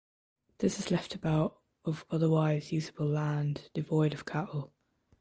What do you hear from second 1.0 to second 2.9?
about of otherwise